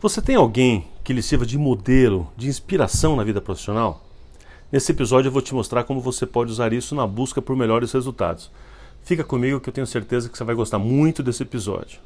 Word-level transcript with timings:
Você 0.00 0.22
tem 0.22 0.36
alguém 0.36 0.84
que 1.02 1.12
lhe 1.12 1.20
sirva 1.20 1.44
de 1.44 1.58
modelo, 1.58 2.30
de 2.36 2.46
inspiração 2.46 3.16
na 3.16 3.24
vida 3.24 3.40
profissional? 3.40 4.04
Nesse 4.70 4.92
episódio 4.92 5.26
eu 5.26 5.32
vou 5.32 5.42
te 5.42 5.52
mostrar 5.52 5.82
como 5.82 6.00
você 6.00 6.24
pode 6.24 6.52
usar 6.52 6.72
isso 6.72 6.94
na 6.94 7.04
busca 7.04 7.42
por 7.42 7.56
melhores 7.56 7.90
resultados. 7.90 8.48
Fica 9.02 9.24
comigo 9.24 9.58
que 9.58 9.68
eu 9.68 9.72
tenho 9.72 9.88
certeza 9.88 10.28
que 10.28 10.38
você 10.38 10.44
vai 10.44 10.54
gostar 10.54 10.78
muito 10.78 11.20
desse 11.20 11.42
episódio. 11.42 11.98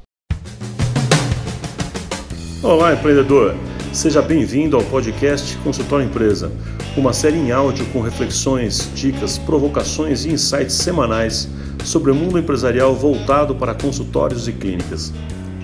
Olá, 2.63 2.95
empreendedor! 2.95 3.55
Seja 3.93 4.23
bem-vindo 4.23 4.75
ao 4.75 4.81
podcast 4.85 5.55
Consultório 5.57 6.07
Empresa, 6.07 6.51
uma 6.97 7.13
série 7.13 7.37
em 7.37 7.51
áudio 7.51 7.85
com 7.93 8.01
reflexões, 8.01 8.89
dicas, 8.95 9.37
provocações 9.37 10.25
e 10.25 10.31
insights 10.31 10.77
semanais 10.77 11.47
sobre 11.85 12.09
o 12.09 12.15
mundo 12.15 12.39
empresarial 12.39 12.95
voltado 12.95 13.53
para 13.53 13.75
consultórios 13.75 14.47
e 14.47 14.51
clínicas. 14.51 15.13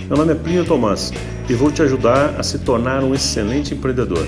Meu 0.09 0.17
nome 0.17 0.31
é 0.31 0.35
Plínio 0.35 0.65
Tomás 0.65 1.13
e 1.47 1.53
vou 1.53 1.71
te 1.71 1.83
ajudar 1.83 2.33
a 2.39 2.41
se 2.41 2.57
tornar 2.57 3.03
um 3.03 3.13
excelente 3.13 3.75
empreendedor. 3.75 4.25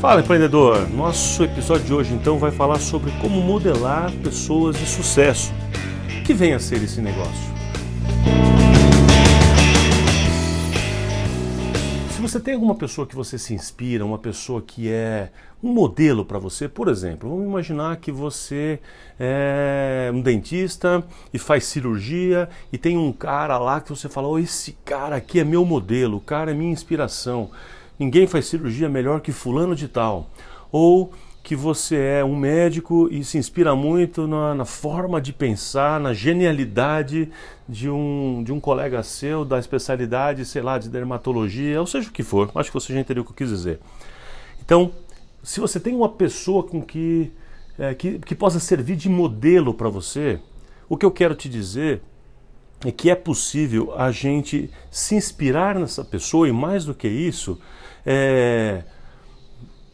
Fala 0.00 0.22
empreendedor! 0.22 0.88
Nosso 0.88 1.44
episódio 1.44 1.84
de 1.84 1.92
hoje 1.92 2.14
então 2.14 2.38
vai 2.38 2.50
falar 2.50 2.78
sobre 2.78 3.10
como 3.20 3.42
modelar 3.42 4.10
pessoas 4.24 4.78
de 4.78 4.86
sucesso. 4.86 5.52
Que 6.24 6.32
venha 6.32 6.56
a 6.56 6.58
ser 6.58 6.82
esse 6.82 7.02
negócio? 7.02 7.47
Você 12.28 12.38
tem 12.38 12.54
alguma 12.54 12.74
pessoa 12.74 13.06
que 13.06 13.16
você 13.16 13.38
se 13.38 13.54
inspira, 13.54 14.04
uma 14.04 14.18
pessoa 14.18 14.60
que 14.60 14.90
é 14.90 15.30
um 15.62 15.72
modelo 15.72 16.26
para 16.26 16.38
você, 16.38 16.68
por 16.68 16.88
exemplo, 16.88 17.28
vamos 17.30 17.46
imaginar 17.46 17.96
que 17.96 18.12
você 18.12 18.80
é 19.18 20.10
um 20.12 20.20
dentista 20.20 21.02
e 21.32 21.38
faz 21.38 21.64
cirurgia 21.64 22.48
e 22.70 22.76
tem 22.76 22.98
um 22.98 23.12
cara 23.12 23.56
lá 23.56 23.80
que 23.80 23.88
você 23.88 24.08
fala: 24.10 24.28
oh, 24.28 24.38
esse 24.38 24.72
cara 24.84 25.16
aqui 25.16 25.40
é 25.40 25.44
meu 25.44 25.64
modelo, 25.64 26.18
o 26.18 26.20
cara 26.20 26.50
é 26.50 26.54
minha 26.54 26.70
inspiração. 26.70 27.50
Ninguém 27.98 28.26
faz 28.26 28.46
cirurgia 28.46 28.88
melhor 28.88 29.20
que 29.20 29.32
fulano 29.32 29.74
de 29.74 29.88
tal. 29.88 30.28
Ou 30.70 31.10
que 31.48 31.56
você 31.56 31.96
é 31.96 32.22
um 32.22 32.36
médico 32.36 33.08
e 33.10 33.24
se 33.24 33.38
inspira 33.38 33.74
muito 33.74 34.26
na, 34.26 34.54
na, 34.54 34.66
forma 34.66 35.18
de 35.18 35.32
pensar, 35.32 35.98
na 35.98 36.12
genialidade 36.12 37.30
de 37.66 37.88
um, 37.88 38.42
de 38.44 38.52
um 38.52 38.60
colega 38.60 39.02
seu 39.02 39.46
da 39.46 39.58
especialidade, 39.58 40.44
sei 40.44 40.60
lá, 40.60 40.76
de 40.76 40.90
dermatologia, 40.90 41.80
ou 41.80 41.86
seja 41.86 42.10
o 42.10 42.12
que 42.12 42.22
for. 42.22 42.50
Acho 42.54 42.70
que 42.70 42.74
você 42.74 42.92
já 42.92 43.00
entendeu 43.00 43.22
o 43.22 43.24
que 43.24 43.32
eu 43.32 43.36
quis 43.36 43.48
dizer. 43.48 43.80
Então, 44.62 44.92
se 45.42 45.58
você 45.58 45.80
tem 45.80 45.94
uma 45.96 46.10
pessoa 46.10 46.62
com 46.62 46.82
que, 46.82 47.32
é, 47.78 47.94
que, 47.94 48.18
que 48.18 48.34
possa 48.34 48.60
servir 48.60 48.96
de 48.96 49.08
modelo 49.08 49.72
para 49.72 49.88
você, 49.88 50.38
o 50.86 50.98
que 50.98 51.06
eu 51.06 51.10
quero 51.10 51.34
te 51.34 51.48
dizer 51.48 52.02
é 52.84 52.92
que 52.92 53.08
é 53.08 53.14
possível 53.14 53.94
a 53.96 54.12
gente 54.12 54.70
se 54.90 55.14
inspirar 55.14 55.76
nessa 55.76 56.04
pessoa 56.04 56.46
e 56.46 56.52
mais 56.52 56.84
do 56.84 56.94
que 56.94 57.08
isso, 57.08 57.58
é, 58.04 58.84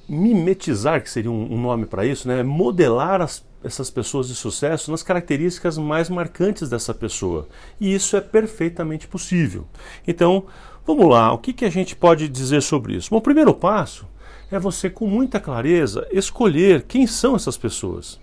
mimetizar, 0.08 1.02
que 1.02 1.10
seria 1.10 1.30
um, 1.30 1.60
nome 1.60 1.86
para 1.86 2.04
isso, 2.04 2.28
né? 2.28 2.42
modelar 2.42 3.20
as, 3.20 3.44
essas 3.62 3.90
pessoas 3.90 4.28
de 4.28 4.34
sucesso 4.34 4.90
nas 4.90 5.02
características 5.02 5.78
mais 5.78 6.08
marcantes 6.10 6.68
dessa 6.68 6.92
pessoa. 6.92 7.48
E 7.80 7.94
isso 7.94 8.16
é 8.16 8.20
perfeitamente 8.20 9.06
possível. 9.08 9.66
Então, 10.06 10.44
vamos 10.86 11.08
lá, 11.08 11.32
o 11.32 11.38
que, 11.38 11.52
que 11.52 11.64
a 11.64 11.70
gente 11.70 11.96
pode 11.96 12.28
dizer 12.28 12.62
sobre 12.62 12.94
isso? 12.94 13.10
Bom, 13.10 13.16
o 13.16 13.22
primeiro 13.22 13.54
passo 13.54 14.06
é 14.50 14.58
você, 14.58 14.90
com 14.90 15.06
muita 15.06 15.40
clareza, 15.40 16.06
escolher 16.12 16.82
quem 16.82 17.06
são 17.06 17.34
essas 17.34 17.56
pessoas. 17.56 18.20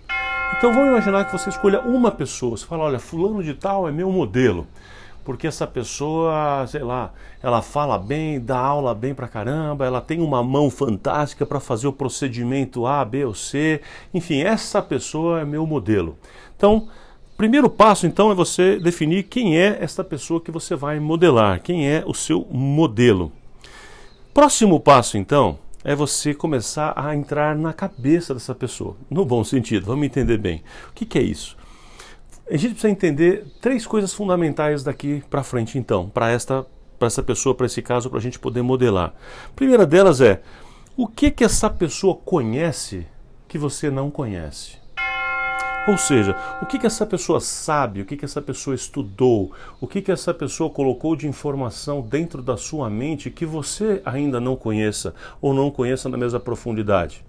Então, 0.56 0.72
vamos 0.72 0.90
imaginar 0.90 1.24
que 1.24 1.32
você 1.32 1.48
escolha 1.48 1.80
uma 1.80 2.10
pessoa, 2.10 2.56
você 2.56 2.64
fala, 2.64 2.84
olha, 2.84 2.98
fulano 2.98 3.42
de 3.42 3.54
tal 3.54 3.88
é 3.88 3.92
meu 3.92 4.10
modelo 4.12 4.66
porque 5.24 5.46
essa 5.46 5.66
pessoa, 5.66 6.66
sei 6.66 6.82
lá, 6.82 7.12
ela 7.42 7.62
fala 7.62 7.98
bem, 7.98 8.40
dá 8.40 8.58
aula 8.58 8.94
bem 8.94 9.14
pra 9.14 9.28
caramba, 9.28 9.86
ela 9.86 10.00
tem 10.00 10.20
uma 10.20 10.42
mão 10.42 10.70
fantástica 10.70 11.46
para 11.46 11.60
fazer 11.60 11.86
o 11.86 11.92
procedimento 11.92 12.86
A, 12.86 13.04
B 13.04 13.24
ou 13.24 13.34
C. 13.34 13.80
Enfim, 14.12 14.40
essa 14.42 14.82
pessoa 14.82 15.40
é 15.40 15.44
meu 15.44 15.66
modelo. 15.66 16.16
Então, 16.56 16.88
primeiro 17.36 17.70
passo 17.70 18.06
então 18.06 18.30
é 18.30 18.34
você 18.34 18.78
definir 18.78 19.24
quem 19.24 19.58
é 19.58 19.78
esta 19.80 20.02
pessoa 20.02 20.40
que 20.40 20.50
você 20.50 20.74
vai 20.74 20.98
modelar, 20.98 21.60
quem 21.62 21.88
é 21.88 22.02
o 22.06 22.14
seu 22.14 22.46
modelo. 22.50 23.32
Próximo 24.34 24.80
passo 24.80 25.18
então 25.18 25.58
é 25.84 25.94
você 25.94 26.32
começar 26.32 26.92
a 26.96 27.14
entrar 27.14 27.56
na 27.56 27.72
cabeça 27.72 28.32
dessa 28.32 28.54
pessoa, 28.54 28.96
no 29.10 29.24
bom 29.24 29.42
sentido, 29.44 29.86
vamos 29.86 30.06
entender 30.06 30.38
bem. 30.38 30.62
O 30.90 30.92
que, 30.94 31.04
que 31.04 31.18
é 31.18 31.22
isso? 31.22 31.56
A 32.50 32.56
gente 32.56 32.72
precisa 32.72 32.90
entender 32.90 33.46
três 33.60 33.86
coisas 33.86 34.12
fundamentais 34.12 34.82
daqui 34.82 35.22
para 35.30 35.42
frente, 35.42 35.78
então, 35.78 36.08
para 36.08 36.30
esta 36.30 36.66
para 36.98 37.08
essa 37.08 37.22
pessoa, 37.22 37.52
para 37.52 37.66
esse 37.66 37.82
caso, 37.82 38.08
para 38.08 38.20
a 38.20 38.22
gente 38.22 38.38
poder 38.38 38.62
modelar. 38.62 39.12
A 39.46 39.52
primeira 39.56 39.84
delas 39.84 40.20
é 40.20 40.40
o 40.96 41.08
que 41.08 41.32
que 41.32 41.42
essa 41.42 41.68
pessoa 41.68 42.14
conhece 42.14 43.04
que 43.48 43.58
você 43.58 43.90
não 43.90 44.08
conhece. 44.08 44.80
Ou 45.88 45.98
seja, 45.98 46.36
o 46.62 46.66
que, 46.66 46.78
que 46.78 46.86
essa 46.86 47.04
pessoa 47.04 47.40
sabe, 47.40 48.02
o 48.02 48.04
que, 48.04 48.16
que 48.16 48.24
essa 48.24 48.40
pessoa 48.40 48.76
estudou, 48.76 49.50
o 49.80 49.88
que, 49.88 50.00
que 50.00 50.12
essa 50.12 50.32
pessoa 50.32 50.70
colocou 50.70 51.16
de 51.16 51.26
informação 51.26 52.00
dentro 52.00 52.40
da 52.40 52.56
sua 52.56 52.88
mente 52.88 53.30
que 53.30 53.44
você 53.44 54.00
ainda 54.04 54.40
não 54.40 54.54
conheça 54.54 55.12
ou 55.40 55.52
não 55.52 55.72
conheça 55.72 56.08
na 56.08 56.16
mesma 56.16 56.38
profundidade. 56.38 57.24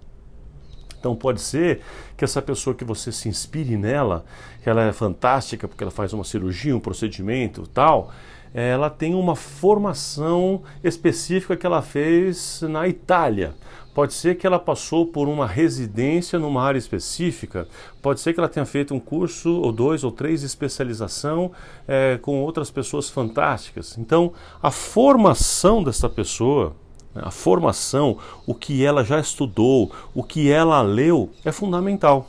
Então 1.04 1.14
pode 1.14 1.42
ser 1.42 1.82
que 2.16 2.24
essa 2.24 2.40
pessoa 2.40 2.74
que 2.74 2.82
você 2.82 3.12
se 3.12 3.28
inspire 3.28 3.76
nela, 3.76 4.24
que 4.62 4.70
ela 4.70 4.84
é 4.84 4.90
fantástica 4.90 5.68
porque 5.68 5.84
ela 5.84 5.90
faz 5.90 6.14
uma 6.14 6.24
cirurgia, 6.24 6.74
um 6.74 6.80
procedimento, 6.80 7.66
tal, 7.66 8.10
ela 8.54 8.88
tem 8.88 9.14
uma 9.14 9.36
formação 9.36 10.62
específica 10.82 11.58
que 11.58 11.66
ela 11.66 11.82
fez 11.82 12.62
na 12.62 12.88
Itália. 12.88 13.54
Pode 13.92 14.14
ser 14.14 14.36
que 14.36 14.46
ela 14.46 14.58
passou 14.58 15.06
por 15.06 15.28
uma 15.28 15.46
residência 15.46 16.38
numa 16.38 16.62
área 16.62 16.78
específica, 16.78 17.68
pode 18.00 18.20
ser 18.20 18.32
que 18.32 18.40
ela 18.40 18.48
tenha 18.48 18.64
feito 18.64 18.94
um 18.94 18.98
curso 18.98 19.60
ou 19.60 19.70
dois 19.70 20.04
ou 20.04 20.10
três 20.10 20.40
de 20.40 20.46
especialização 20.46 21.52
é, 21.86 22.18
com 22.22 22.40
outras 22.40 22.70
pessoas 22.70 23.10
fantásticas. 23.10 23.98
Então, 23.98 24.32
a 24.62 24.70
formação 24.70 25.84
dessa 25.84 26.08
pessoa, 26.08 26.74
a 27.14 27.30
formação, 27.30 28.18
o 28.46 28.54
que 28.54 28.84
ela 28.84 29.04
já 29.04 29.20
estudou, 29.20 29.92
o 30.14 30.22
que 30.22 30.50
ela 30.50 30.80
leu 30.82 31.30
é 31.44 31.52
fundamental. 31.52 32.28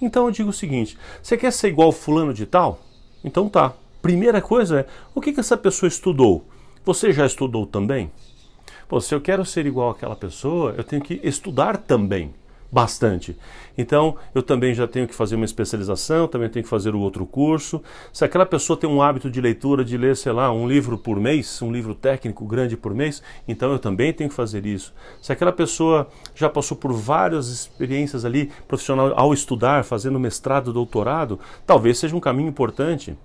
Então 0.00 0.26
eu 0.26 0.30
digo 0.30 0.50
o 0.50 0.52
seguinte: 0.52 0.98
você 1.22 1.36
quer 1.36 1.52
ser 1.52 1.68
igual 1.68 1.92
fulano 1.92 2.34
de 2.34 2.46
tal? 2.46 2.80
Então 3.22 3.48
tá. 3.48 3.72
Primeira 4.02 4.42
coisa 4.42 4.80
é 4.80 4.86
o 5.14 5.20
que, 5.20 5.32
que 5.32 5.40
essa 5.40 5.56
pessoa 5.56 5.88
estudou? 5.88 6.44
Você 6.84 7.12
já 7.12 7.24
estudou 7.24 7.66
também? 7.66 8.10
Pô, 8.86 9.00
se 9.00 9.14
eu 9.14 9.20
quero 9.20 9.44
ser 9.46 9.64
igual 9.64 9.90
àquela 9.90 10.14
pessoa, 10.14 10.74
eu 10.76 10.84
tenho 10.84 11.00
que 11.00 11.18
estudar 11.24 11.78
também 11.78 12.34
bastante. 12.70 13.36
Então, 13.76 14.16
eu 14.34 14.42
também 14.42 14.74
já 14.74 14.86
tenho 14.86 15.06
que 15.06 15.14
fazer 15.14 15.34
uma 15.36 15.44
especialização, 15.44 16.28
também 16.28 16.48
tenho 16.48 16.62
que 16.62 16.68
fazer 16.68 16.94
o 16.94 17.00
outro 17.00 17.26
curso. 17.26 17.82
Se 18.12 18.24
aquela 18.24 18.46
pessoa 18.46 18.76
tem 18.76 18.88
um 18.88 19.02
hábito 19.02 19.30
de 19.30 19.40
leitura, 19.40 19.84
de 19.84 19.96
ler, 19.96 20.16
sei 20.16 20.32
lá, 20.32 20.52
um 20.52 20.68
livro 20.68 20.96
por 20.96 21.18
mês, 21.18 21.60
um 21.60 21.72
livro 21.72 21.94
técnico 21.94 22.44
grande 22.46 22.76
por 22.76 22.94
mês, 22.94 23.22
então 23.48 23.72
eu 23.72 23.78
também 23.78 24.12
tenho 24.12 24.30
que 24.30 24.36
fazer 24.36 24.64
isso. 24.64 24.92
Se 25.20 25.32
aquela 25.32 25.52
pessoa 25.52 26.08
já 26.34 26.48
passou 26.48 26.76
por 26.76 26.92
várias 26.92 27.48
experiências 27.48 28.24
ali 28.24 28.50
profissional 28.68 29.12
ao 29.16 29.32
estudar, 29.34 29.84
fazendo 29.84 30.18
mestrado, 30.20 30.72
doutorado, 30.72 31.38
talvez 31.66 31.98
seja 31.98 32.16
um 32.16 32.20
caminho 32.20 32.48
importante 32.48 33.16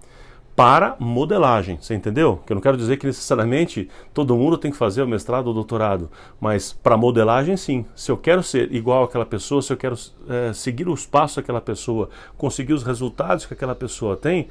para 0.59 0.97
modelagem, 0.99 1.77
você 1.79 1.95
entendeu? 1.95 2.43
Que 2.45 2.51
eu 2.51 2.55
não 2.55 2.61
quero 2.61 2.75
dizer 2.75 2.97
que 2.97 3.07
necessariamente 3.07 3.89
todo 4.13 4.35
mundo 4.35 4.57
tem 4.57 4.69
que 4.69 4.75
fazer 4.75 5.01
o 5.01 5.07
mestrado 5.07 5.47
ou 5.47 5.53
doutorado, 5.53 6.11
mas 6.37 6.73
para 6.73 6.97
modelagem 6.97 7.55
sim. 7.55 7.85
Se 7.95 8.11
eu 8.11 8.17
quero 8.17 8.43
ser 8.43 8.69
igual 8.75 9.05
àquela 9.05 9.25
pessoa, 9.25 9.61
se 9.61 9.71
eu 9.71 9.77
quero 9.77 9.95
é, 10.27 10.51
seguir 10.51 10.89
os 10.89 11.05
passos 11.05 11.37
daquela 11.37 11.61
pessoa, 11.61 12.09
conseguir 12.37 12.73
os 12.73 12.83
resultados 12.83 13.45
que 13.45 13.53
aquela 13.53 13.73
pessoa 13.73 14.17
tem, 14.17 14.49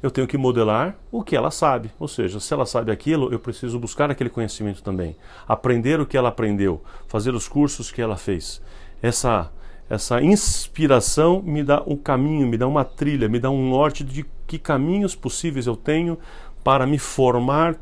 eu 0.00 0.12
tenho 0.12 0.28
que 0.28 0.38
modelar 0.38 0.96
o 1.10 1.24
que 1.24 1.34
ela 1.34 1.50
sabe. 1.50 1.90
Ou 1.98 2.06
seja, 2.06 2.38
se 2.38 2.54
ela 2.54 2.64
sabe 2.64 2.92
aquilo, 2.92 3.32
eu 3.32 3.40
preciso 3.40 3.80
buscar 3.80 4.12
aquele 4.12 4.30
conhecimento 4.30 4.80
também, 4.80 5.16
aprender 5.48 5.98
o 5.98 6.06
que 6.06 6.16
ela 6.16 6.28
aprendeu, 6.28 6.84
fazer 7.08 7.34
os 7.34 7.48
cursos 7.48 7.90
que 7.90 8.00
ela 8.00 8.16
fez. 8.16 8.62
Essa 9.02 9.50
essa 9.92 10.22
inspiração 10.22 11.42
me 11.42 11.62
dá 11.62 11.82
um 11.86 11.98
caminho, 11.98 12.48
me 12.48 12.56
dá 12.56 12.66
uma 12.66 12.82
trilha, 12.82 13.28
me 13.28 13.38
dá 13.38 13.50
um 13.50 13.68
norte 13.68 14.02
de 14.02 14.24
que 14.46 14.58
caminhos 14.58 15.14
possíveis 15.14 15.66
eu 15.66 15.76
tenho 15.76 16.18
para 16.64 16.86
me 16.86 16.98
formar 16.98 17.76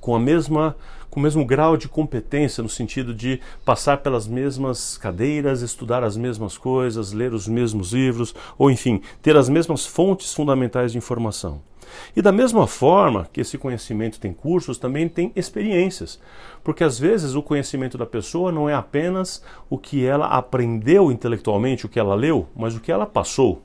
com 0.00 0.16
a 0.16 0.18
mesma 0.18 0.74
com 1.14 1.20
o 1.20 1.22
mesmo 1.22 1.44
grau 1.44 1.76
de 1.76 1.88
competência 1.88 2.60
no 2.60 2.68
sentido 2.68 3.14
de 3.14 3.40
passar 3.64 3.98
pelas 3.98 4.26
mesmas 4.26 4.98
cadeiras, 4.98 5.62
estudar 5.62 6.02
as 6.02 6.16
mesmas 6.16 6.58
coisas, 6.58 7.12
ler 7.12 7.32
os 7.32 7.46
mesmos 7.46 7.92
livros, 7.92 8.34
ou 8.58 8.68
enfim, 8.68 9.00
ter 9.22 9.36
as 9.36 9.48
mesmas 9.48 9.86
fontes 9.86 10.34
fundamentais 10.34 10.90
de 10.90 10.98
informação. 10.98 11.62
E 12.16 12.20
da 12.20 12.32
mesma 12.32 12.66
forma 12.66 13.28
que 13.32 13.40
esse 13.40 13.56
conhecimento 13.56 14.18
tem 14.18 14.32
cursos, 14.32 14.76
também 14.76 15.08
tem 15.08 15.30
experiências. 15.36 16.18
Porque 16.64 16.82
às 16.82 16.98
vezes 16.98 17.36
o 17.36 17.42
conhecimento 17.42 17.96
da 17.96 18.06
pessoa 18.06 18.50
não 18.50 18.68
é 18.68 18.74
apenas 18.74 19.40
o 19.70 19.78
que 19.78 20.04
ela 20.04 20.26
aprendeu 20.26 21.12
intelectualmente, 21.12 21.86
o 21.86 21.88
que 21.88 22.00
ela 22.00 22.16
leu, 22.16 22.48
mas 22.56 22.74
o 22.74 22.80
que 22.80 22.90
ela 22.90 23.06
passou. 23.06 23.62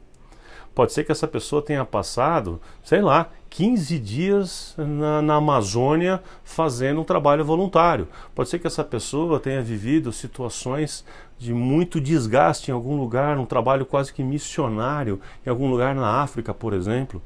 Pode 0.80 0.94
ser 0.94 1.04
que 1.04 1.12
essa 1.12 1.28
pessoa 1.28 1.62
tenha 1.62 1.84
passado, 1.84 2.58
sei 2.86 3.02
lá, 3.02 3.30
15 3.50 4.00
dias 4.00 4.74
na, 4.78 5.22
na, 5.22 5.36
Amazônia 5.36 6.24
fazendo 6.42 7.02
um 7.02 7.04
trabalho 7.04 7.44
voluntário. 7.44 8.08
Pode 8.34 8.48
ser 8.48 8.60
que 8.60 8.68
essa 8.68 8.82
pessoa 8.82 9.42
tenha 9.42 9.62
vivido 9.62 10.14
situações 10.14 11.04
de 11.38 11.54
muito 11.54 12.00
desgaste 12.00 12.72
em 12.72 12.74
algum 12.74 12.96
lugar, 12.96 13.38
um 13.38 13.46
trabalho 13.46 13.86
quase 13.86 14.14
que 14.14 14.24
missionário, 14.24 15.20
em 15.46 15.50
algum 15.50 15.70
lugar 15.70 15.94
na 15.94 16.22
África, 16.22 16.54
por 16.54 16.72
exemplo. 16.72 17.22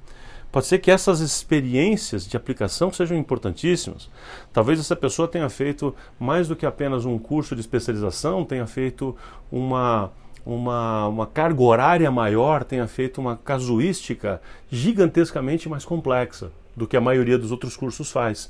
Pode 0.51 0.65
ser 0.65 0.79
que 0.79 0.89
essas 0.89 1.19
experiências 1.19 2.27
de 2.27 2.35
aplicação 2.35 2.91
sejam 2.91 3.15
importantíssimas. 3.15 4.09
Talvez 4.51 4.79
essa 4.79 4.95
pessoa 4.95 5.27
tenha 5.27 5.47
feito 5.47 5.95
mais 6.19 6.47
do 6.47 6.55
que 6.55 6.65
apenas 6.65 7.05
um 7.05 7.19
curso 7.19 7.53
de 7.53 7.61
especialização, 7.61 8.43
tenha 8.43 8.65
feito 8.65 9.15
uma, 9.51 10.11
uma, 10.45 11.07
uma 11.07 11.27
carga 11.27 11.61
horária 11.61 12.11
maior, 12.11 12.63
tenha 12.63 12.87
feito 12.87 13.21
uma 13.21 13.37
casuística 13.37 14.41
gigantescamente 14.69 15.69
mais 15.69 15.85
complexa 15.85 16.51
do 16.75 16.87
que 16.87 16.97
a 16.97 17.01
maioria 17.01 17.37
dos 17.37 17.51
outros 17.51 17.77
cursos 17.77 18.11
faz. 18.11 18.49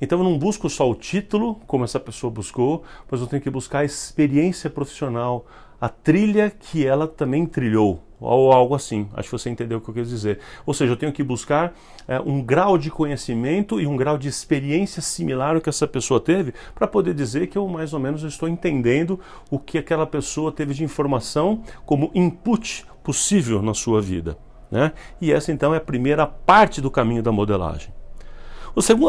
Então 0.00 0.18
eu 0.18 0.24
não 0.24 0.38
busco 0.38 0.68
só 0.68 0.90
o 0.90 0.94
título, 0.94 1.56
como 1.66 1.84
essa 1.84 2.00
pessoa 2.00 2.30
buscou, 2.30 2.84
mas 3.10 3.20
eu 3.20 3.26
tenho 3.26 3.42
que 3.42 3.50
buscar 3.50 3.80
a 3.80 3.84
experiência 3.84 4.70
profissional, 4.70 5.46
a 5.80 5.88
trilha 5.88 6.50
que 6.50 6.86
ela 6.86 7.06
também 7.06 7.46
trilhou 7.46 8.02
ou 8.20 8.52
algo 8.52 8.74
assim. 8.74 9.08
Acho 9.14 9.28
que 9.28 9.38
você 9.38 9.48
entendeu 9.48 9.78
o 9.78 9.80
que 9.80 9.88
eu 9.88 9.94
quis 9.94 10.08
dizer. 10.08 10.38
Ou 10.66 10.74
seja, 10.74 10.92
eu 10.92 10.96
tenho 10.96 11.12
que 11.12 11.22
buscar 11.22 11.72
é, 12.06 12.20
um 12.20 12.42
grau 12.42 12.76
de 12.76 12.90
conhecimento 12.90 13.80
e 13.80 13.86
um 13.86 13.96
grau 13.96 14.18
de 14.18 14.28
experiência 14.28 15.00
similar 15.00 15.54
ao 15.54 15.60
que 15.60 15.68
essa 15.68 15.86
pessoa 15.86 16.20
teve 16.20 16.52
para 16.74 16.86
poder 16.86 17.14
dizer 17.14 17.46
que 17.46 17.56
eu 17.56 17.66
mais 17.66 17.92
ou 17.92 18.00
menos 18.00 18.22
estou 18.22 18.48
entendendo 18.48 19.18
o 19.50 19.58
que 19.58 19.78
aquela 19.78 20.06
pessoa 20.06 20.52
teve 20.52 20.74
de 20.74 20.84
informação 20.84 21.62
como 21.86 22.10
input 22.14 22.84
possível 23.02 23.62
na 23.62 23.74
sua 23.74 24.00
vida. 24.00 24.36
Né? 24.70 24.92
E 25.20 25.32
essa 25.32 25.50
então 25.50 25.74
é 25.74 25.78
a 25.78 25.80
primeira 25.80 26.26
parte 26.26 26.80
do 26.80 26.90
caminho 26.90 27.22
da 27.22 27.32
modelagem. 27.32 27.92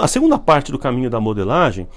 A 0.02 0.08
segunda 0.08 0.40
parte 0.40 0.72
do 0.72 0.80
caminho 0.80 1.10
da 1.10 1.20
modelagem 1.20 1.88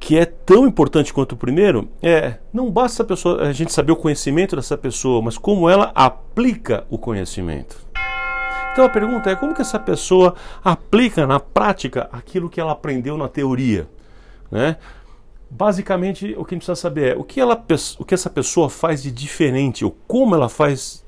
que 0.00 0.16
é 0.16 0.24
tão 0.24 0.66
importante 0.66 1.12
quanto 1.12 1.32
o 1.32 1.36
primeiro 1.36 1.88
é 2.00 2.36
não 2.52 2.70
basta 2.70 3.02
a, 3.02 3.06
pessoa, 3.06 3.42
a 3.42 3.52
gente 3.52 3.72
saber 3.72 3.92
o 3.92 3.96
conhecimento 3.96 4.54
dessa 4.56 4.76
pessoa, 4.76 5.20
mas 5.20 5.36
como 5.36 5.68
ela 5.68 5.90
aplica 5.94 6.86
o 6.88 6.96
conhecimento. 6.96 7.76
Então 8.72 8.84
a 8.84 8.88
pergunta 8.88 9.28
é 9.28 9.34
como 9.34 9.54
que 9.54 9.60
essa 9.60 9.78
pessoa 9.78 10.36
aplica 10.62 11.26
na 11.26 11.40
prática 11.40 12.08
aquilo 12.12 12.48
que 12.48 12.60
ela 12.60 12.72
aprendeu 12.72 13.16
na 13.16 13.28
teoria, 13.28 13.88
né? 14.50 14.76
Basicamente 15.50 16.34
o 16.36 16.44
que 16.44 16.54
a 16.54 16.56
gente 16.56 16.66
precisa 16.66 16.76
saber 16.76 17.16
é 17.16 17.18
o 17.18 17.24
que, 17.24 17.40
ela, 17.40 17.60
o 17.98 18.04
que 18.04 18.14
essa 18.14 18.30
pessoa 18.30 18.70
faz 18.70 19.02
de 19.02 19.10
diferente, 19.10 19.84
ou 19.84 19.96
como 20.06 20.34
ela 20.34 20.48
faz 20.48 21.04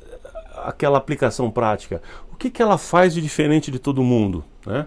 aquela 0.64 0.98
aplicação 0.98 1.50
prática, 1.50 2.02
o 2.32 2.36
que, 2.36 2.50
que 2.50 2.60
ela 2.60 2.76
faz 2.76 3.14
de 3.14 3.20
diferente 3.20 3.70
de 3.70 3.78
todo 3.78 4.02
mundo, 4.02 4.44
né? 4.66 4.86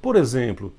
Por 0.00 0.16
exemplo, 0.16 0.72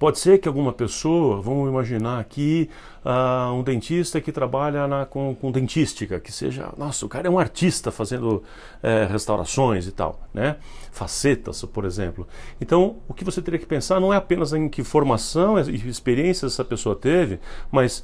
Pode 0.00 0.18
ser 0.18 0.38
que 0.38 0.48
alguma 0.48 0.72
pessoa, 0.72 1.42
vamos 1.42 1.68
imaginar 1.68 2.20
aqui, 2.20 2.70
uh, 3.04 3.52
um 3.52 3.62
dentista 3.62 4.18
que 4.18 4.32
trabalha 4.32 4.88
na, 4.88 5.04
com, 5.04 5.36
com, 5.38 5.52
dentística, 5.52 6.18
que 6.18 6.32
seja, 6.32 6.72
nossa, 6.78 7.04
o 7.04 7.08
cara 7.08 7.28
é 7.28 7.30
um 7.30 7.38
artista 7.38 7.90
fazendo 7.90 8.42
é, 8.82 9.04
restaurações 9.04 9.86
e 9.86 9.92
tal, 9.92 10.18
né? 10.32 10.56
Facetas, 10.90 11.62
por 11.66 11.84
exemplo. 11.84 12.26
Então, 12.58 12.96
o 13.06 13.12
que 13.12 13.22
você 13.22 13.42
teria 13.42 13.60
que 13.60 13.66
pensar 13.66 14.00
não 14.00 14.10
é 14.10 14.16
apenas 14.16 14.54
em 14.54 14.70
que 14.70 14.82
formação 14.82 15.60
e 15.60 15.74
experiência 15.86 16.46
essa 16.46 16.64
pessoa 16.64 16.96
teve, 16.96 17.38
mas 17.70 18.02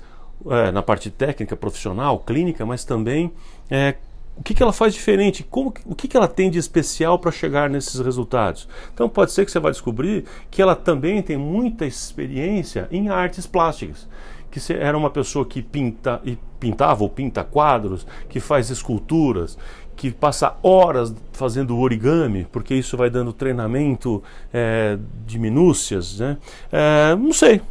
é, 0.50 0.70
na 0.70 0.82
parte 0.82 1.10
técnica, 1.10 1.56
profissional, 1.56 2.18
clínica, 2.18 2.66
mas 2.66 2.84
também 2.84 3.32
é, 3.70 3.96
o 4.36 4.42
que, 4.42 4.54
que 4.54 4.62
ela 4.62 4.72
faz 4.72 4.92
diferente, 4.92 5.42
como, 5.42 5.72
o 5.84 5.94
que, 5.94 6.06
que 6.06 6.16
ela 6.16 6.28
tem 6.28 6.50
de 6.50 6.58
especial 6.58 7.18
para 7.18 7.30
chegar 7.30 7.70
nesses 7.70 7.98
resultados. 8.00 8.68
Então 8.92 9.08
pode 9.08 9.32
ser 9.32 9.44
que 9.44 9.50
você 9.50 9.58
vai 9.58 9.72
descobrir 9.72 10.24
que 10.50 10.60
ela 10.60 10.76
também 10.76 11.22
tem 11.22 11.36
muita 11.36 11.86
experiência 11.86 12.86
em 12.90 13.08
artes 13.08 13.46
plásticas, 13.46 14.06
que 14.50 14.72
era 14.72 14.96
uma 14.96 15.10
pessoa 15.10 15.44
que 15.44 15.62
pinta 15.62 16.20
e 16.24 16.38
pintava 16.60 17.02
ou 17.02 17.08
pinta 17.08 17.42
quadros, 17.42 18.06
que 18.28 18.40
faz 18.40 18.70
esculturas, 18.70 19.58
que 19.96 20.10
passa 20.10 20.54
horas 20.62 21.14
fazendo 21.32 21.78
origami, 21.78 22.46
porque 22.52 22.74
isso 22.74 22.96
vai 22.96 23.08
dando 23.08 23.32
treinamento 23.32 24.22
é, 24.52 24.98
de 25.26 25.38
minúcias, 25.38 26.18
né? 26.18 26.36
É, 26.70 27.16
não 27.16 27.32
sei, 27.32 27.62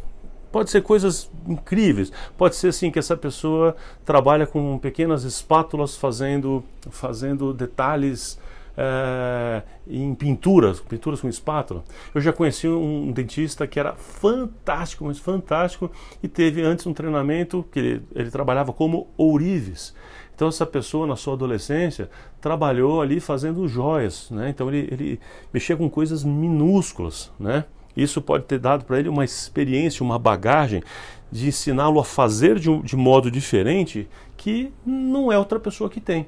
Pode 0.56 0.70
ser 0.70 0.82
coisas 0.82 1.30
incríveis. 1.46 2.10
Pode 2.34 2.56
ser 2.56 2.68
assim 2.68 2.90
que 2.90 2.98
essa 2.98 3.14
pessoa 3.14 3.76
trabalha 4.06 4.46
com 4.46 4.78
pequenas 4.78 5.22
espátulas 5.22 5.94
fazendo, 5.94 6.64
fazendo 6.90 7.52
detalhes 7.52 8.40
é, 8.74 9.60
em 9.86 10.14
pinturas, 10.14 10.80
pinturas 10.80 11.20
com 11.20 11.28
espátula. 11.28 11.84
Eu 12.14 12.22
já 12.22 12.32
conheci 12.32 12.66
um, 12.66 13.12
dentista 13.12 13.66
que 13.66 13.78
era 13.78 13.96
fantástico, 13.96 15.04
mas 15.04 15.18
fantástico, 15.18 15.90
e 16.22 16.26
teve 16.26 16.62
antes 16.62 16.86
um 16.86 16.94
treinamento 16.94 17.62
que 17.70 17.78
ele, 17.78 18.02
ele 18.14 18.30
trabalhava 18.30 18.72
como 18.72 19.08
ourives. 19.18 19.94
Então 20.34 20.48
essa 20.48 20.64
pessoa 20.64 21.06
na 21.06 21.16
sua 21.16 21.34
adolescência 21.34 22.08
trabalhou 22.40 23.02
ali 23.02 23.20
fazendo 23.20 23.68
joias, 23.68 24.30
né? 24.30 24.48
Então 24.48 24.70
ele, 24.70 24.88
ele 24.90 25.20
mexia 25.52 25.76
com 25.76 25.90
coisas 25.90 26.24
minúsculas, 26.24 27.30
né? 27.38 27.66
Isso 27.96 28.20
pode 28.20 28.44
ter 28.44 28.58
dado 28.58 28.84
para 28.84 28.98
ele 28.98 29.08
uma 29.08 29.24
experiência, 29.24 30.04
uma 30.04 30.18
bagagem 30.18 30.82
de 31.30 31.48
ensiná-lo 31.48 31.98
a 31.98 32.04
fazer 32.04 32.58
de, 32.58 32.76
de 32.82 32.96
modo 32.96 33.30
diferente 33.30 34.08
que 34.36 34.72
não 34.84 35.32
é 35.32 35.38
outra 35.38 35.58
pessoa 35.58 35.90
que 35.90 36.00
tem. 36.00 36.26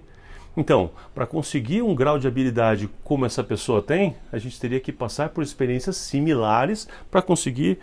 Então, 0.57 0.91
para 1.15 1.27
conseguir 1.27 1.83
um 1.83 1.95
grau 1.95 2.19
de 2.19 2.27
habilidade 2.27 2.91
como 3.05 3.25
essa 3.25 3.45
pessoa 3.45 3.81
tem, 3.81 4.17
a 4.33 4.39
gente 4.39 4.59
teria 4.59 4.81
que 4.81 4.91
passar 4.91 5.29
por 5.29 5.45
experiências 5.45 5.97
similares 5.97 6.89
para 7.11 7.23
conseguir 7.23 7.79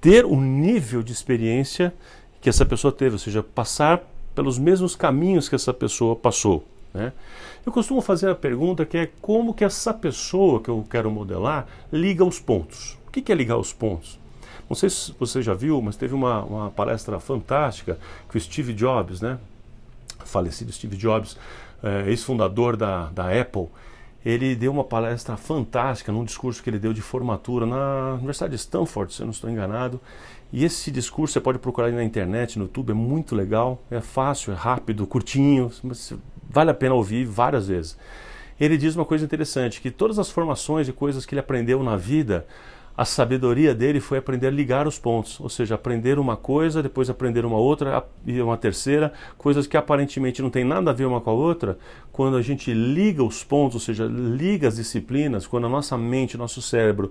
ter 0.00 0.24
o 0.24 0.40
nível 0.40 1.02
de 1.02 1.12
experiência 1.12 1.92
que 2.40 2.48
essa 2.48 2.64
pessoa 2.64 2.92
teve, 2.92 3.14
ou 3.14 3.18
seja, 3.18 3.42
passar 3.42 4.02
pelos 4.34 4.58
mesmos 4.58 4.94
caminhos 4.94 5.48
que 5.48 5.54
essa 5.54 5.74
pessoa 5.74 6.14
passou. 6.14 6.64
Né? 6.94 7.12
Eu 7.64 7.72
costumo 7.72 8.00
fazer 8.00 8.30
a 8.30 8.34
pergunta 8.34 8.84
que 8.84 8.98
é 8.98 9.10
como 9.20 9.54
que 9.54 9.64
essa 9.64 9.92
pessoa 9.92 10.60
que 10.60 10.68
eu 10.68 10.84
quero 10.88 11.10
modelar 11.10 11.66
liga 11.92 12.24
os 12.24 12.38
pontos. 12.38 12.98
O 13.14 13.22
que 13.22 13.30
é 13.30 13.34
ligar 13.34 13.58
os 13.58 13.74
pontos? 13.74 14.18
Não 14.70 14.74
sei 14.74 14.88
se 14.88 15.14
você 15.20 15.42
já 15.42 15.52
viu, 15.52 15.82
mas 15.82 15.96
teve 15.96 16.14
uma, 16.14 16.42
uma 16.44 16.70
palestra 16.70 17.20
fantástica 17.20 17.98
que 18.30 18.38
o 18.38 18.40
Steve 18.40 18.72
Jobs, 18.72 19.20
né, 19.20 19.38
falecido 20.24 20.72
Steve 20.72 20.96
Jobs, 20.96 21.36
é, 21.82 22.08
ex-fundador 22.08 22.74
da, 22.74 23.10
da 23.10 23.38
Apple, 23.38 23.66
ele 24.24 24.56
deu 24.56 24.72
uma 24.72 24.82
palestra 24.82 25.36
fantástica 25.36 26.10
num 26.10 26.24
discurso 26.24 26.62
que 26.62 26.70
ele 26.70 26.78
deu 26.78 26.94
de 26.94 27.02
formatura 27.02 27.66
na 27.66 28.14
Universidade 28.14 28.52
de 28.52 28.56
Stanford, 28.56 29.12
se 29.12 29.20
eu 29.20 29.26
não 29.26 29.32
estou 29.32 29.50
enganado. 29.50 30.00
E 30.50 30.64
esse 30.64 30.90
discurso 30.90 31.34
você 31.34 31.40
pode 31.40 31.58
procurar 31.58 31.92
na 31.92 32.02
internet, 32.02 32.58
no 32.58 32.64
YouTube, 32.64 32.92
é 32.92 32.94
muito 32.94 33.34
legal, 33.34 33.82
é 33.90 34.00
fácil, 34.00 34.54
é 34.54 34.56
rápido, 34.56 35.06
curtinho, 35.06 35.70
vale 36.48 36.70
a 36.70 36.74
pena 36.74 36.94
ouvir 36.94 37.26
várias 37.26 37.68
vezes. 37.68 37.98
Ele 38.58 38.78
diz 38.78 38.96
uma 38.96 39.04
coisa 39.04 39.22
interessante, 39.22 39.82
que 39.82 39.90
todas 39.90 40.18
as 40.18 40.30
formações 40.30 40.88
e 40.88 40.92
coisas 40.92 41.26
que 41.26 41.34
ele 41.34 41.40
aprendeu 41.40 41.82
na 41.82 41.96
vida, 41.96 42.46
a 42.96 43.04
sabedoria 43.04 43.74
dele 43.74 44.00
foi 44.00 44.18
aprender 44.18 44.48
a 44.48 44.50
ligar 44.50 44.86
os 44.86 44.98
pontos, 44.98 45.40
ou 45.40 45.48
seja, 45.48 45.74
aprender 45.74 46.18
uma 46.18 46.36
coisa, 46.36 46.82
depois 46.82 47.08
aprender 47.08 47.44
uma 47.44 47.56
outra 47.56 48.04
e 48.26 48.40
uma 48.40 48.56
terceira, 48.56 49.12
coisas 49.38 49.66
que 49.66 49.76
aparentemente 49.76 50.42
não 50.42 50.50
tem 50.50 50.64
nada 50.64 50.90
a 50.90 50.94
ver 50.94 51.06
uma 51.06 51.20
com 51.20 51.30
a 51.30 51.32
outra. 51.32 51.78
Quando 52.12 52.36
a 52.36 52.42
gente 52.42 52.72
liga 52.74 53.24
os 53.24 53.42
pontos, 53.42 53.74
ou 53.76 53.80
seja, 53.80 54.04
liga 54.04 54.68
as 54.68 54.76
disciplinas, 54.76 55.46
quando 55.46 55.66
a 55.66 55.70
nossa 55.70 55.96
mente, 55.96 56.36
nosso 56.36 56.60
cérebro 56.60 57.10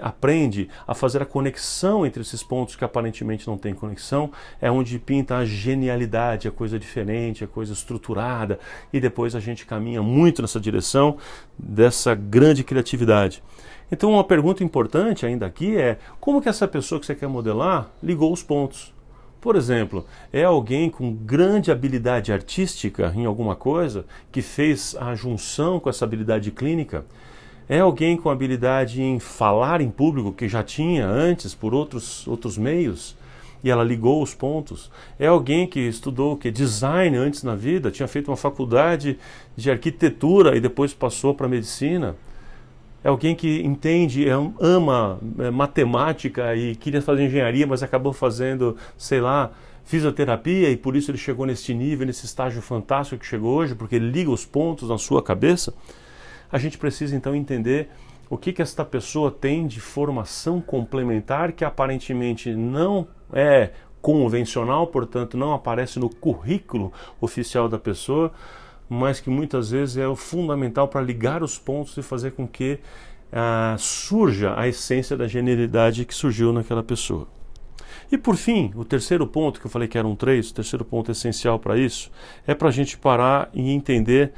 aprende 0.00 0.68
a 0.86 0.94
fazer 0.94 1.22
a 1.22 1.26
conexão 1.26 2.04
entre 2.04 2.22
esses 2.22 2.42
pontos 2.42 2.74
que 2.74 2.84
aparentemente 2.84 3.46
não 3.46 3.56
tem 3.56 3.72
conexão, 3.72 4.32
é 4.60 4.70
onde 4.70 4.98
pinta 4.98 5.36
a 5.36 5.44
genialidade, 5.44 6.48
a 6.48 6.50
coisa 6.50 6.78
diferente, 6.78 7.44
a 7.44 7.46
coisa 7.46 7.72
estruturada, 7.72 8.58
e 8.92 8.98
depois 8.98 9.36
a 9.36 9.40
gente 9.40 9.64
caminha 9.64 10.02
muito 10.02 10.42
nessa 10.42 10.58
direção 10.58 11.16
dessa 11.56 12.14
grande 12.14 12.64
criatividade. 12.64 13.42
Então 13.90 14.10
uma 14.10 14.24
pergunta 14.24 14.64
importante 14.64 15.26
ainda 15.26 15.46
aqui 15.46 15.76
é 15.76 15.98
como 16.20 16.40
que 16.40 16.48
essa 16.48 16.66
pessoa 16.66 17.00
que 17.00 17.06
você 17.06 17.14
quer 17.14 17.28
modelar 17.28 17.90
ligou 18.02 18.32
os 18.32 18.42
pontos? 18.42 18.92
Por 19.40 19.56
exemplo, 19.56 20.06
é 20.32 20.42
alguém 20.42 20.88
com 20.88 21.12
grande 21.12 21.70
habilidade 21.70 22.32
artística 22.32 23.12
em 23.14 23.26
alguma 23.26 23.54
coisa 23.54 24.06
que 24.32 24.40
fez 24.40 24.96
a 24.98 25.14
junção 25.14 25.78
com 25.78 25.90
essa 25.90 26.04
habilidade 26.04 26.50
clínica? 26.50 27.04
É 27.68 27.80
alguém 27.80 28.16
com 28.16 28.30
habilidade 28.30 29.02
em 29.02 29.18
falar 29.18 29.80
em 29.80 29.90
público 29.90 30.32
que 30.32 30.48
já 30.48 30.62
tinha 30.62 31.06
antes 31.06 31.54
por 31.54 31.74
outros, 31.74 32.26
outros 32.26 32.56
meios? 32.56 33.16
e 33.64 33.70
ela 33.70 33.82
ligou 33.82 34.22
os 34.22 34.34
pontos. 34.34 34.90
É 35.18 35.26
alguém 35.26 35.66
que 35.66 35.80
estudou 35.80 36.36
que 36.36 36.50
design 36.50 37.16
antes 37.16 37.42
na 37.42 37.56
vida, 37.56 37.90
tinha 37.90 38.06
feito 38.06 38.30
uma 38.30 38.36
faculdade 38.36 39.18
de 39.56 39.70
arquitetura 39.70 40.54
e 40.54 40.60
depois 40.60 40.92
passou 40.92 41.34
para 41.34 41.48
medicina 41.48 42.14
é 43.04 43.08
alguém 43.08 43.36
que 43.36 43.62
entende, 43.62 44.26
é 44.26 44.32
ama 44.32 45.20
é, 45.38 45.50
matemática 45.50 46.56
e 46.56 46.74
queria 46.74 47.02
fazer 47.02 47.26
engenharia, 47.26 47.66
mas 47.66 47.82
acabou 47.82 48.14
fazendo, 48.14 48.78
sei 48.96 49.20
lá, 49.20 49.52
fisioterapia 49.84 50.70
e 50.70 50.76
por 50.76 50.96
isso 50.96 51.10
ele 51.10 51.18
chegou 51.18 51.44
nesse 51.44 51.74
nível, 51.74 52.06
nesse 52.06 52.24
estágio 52.24 52.62
fantástico 52.62 53.20
que 53.20 53.26
chegou 53.26 53.54
hoje, 53.56 53.74
porque 53.74 53.96
ele 53.96 54.10
liga 54.10 54.30
os 54.30 54.46
pontos 54.46 54.88
na 54.88 54.96
sua 54.96 55.22
cabeça. 55.22 55.74
a 56.50 56.56
gente 56.58 56.78
precisa 56.78 57.14
então 57.14 57.36
entender 57.36 57.90
o 58.30 58.38
que, 58.38 58.54
que 58.54 58.62
esta 58.62 58.84
pessoa 58.86 59.30
tem 59.30 59.66
de 59.66 59.80
formação 59.80 60.58
complementar 60.58 61.52
que 61.52 61.62
aparentemente 61.62 62.54
não 62.54 63.06
é 63.30 63.70
convencional, 64.00 64.86
portanto 64.86 65.36
não 65.36 65.52
aparece 65.52 65.98
no 65.98 66.08
currículo 66.08 66.90
oficial 67.20 67.68
da 67.68 67.78
pessoa, 67.78 68.32
mas 68.94 69.20
que 69.20 69.28
muitas 69.28 69.70
vezes 69.70 69.96
é 69.96 70.06
o 70.06 70.16
fundamental 70.16 70.88
para 70.88 71.00
ligar 71.00 71.42
os 71.42 71.58
pontos 71.58 71.96
e 71.96 72.02
fazer 72.02 72.32
com 72.32 72.46
que 72.46 72.78
ah, 73.32 73.74
surja 73.78 74.54
a 74.56 74.68
essência 74.68 75.16
da 75.16 75.26
genialidade 75.26 76.04
que 76.04 76.14
surgiu 76.14 76.52
naquela 76.52 76.82
pessoa. 76.82 77.26
E 78.10 78.16
por 78.16 78.36
fim, 78.36 78.72
o 78.76 78.84
terceiro 78.84 79.26
ponto, 79.26 79.60
que 79.60 79.66
eu 79.66 79.70
falei 79.70 79.88
que 79.88 79.98
eram 79.98 80.14
três, 80.14 80.50
o 80.50 80.54
terceiro 80.54 80.84
ponto 80.84 81.10
essencial 81.10 81.58
para 81.58 81.76
isso, 81.76 82.10
é 82.46 82.54
para 82.54 82.68
a 82.68 82.72
gente 82.72 82.96
parar 82.96 83.50
e 83.52 83.72
entender 83.72 84.32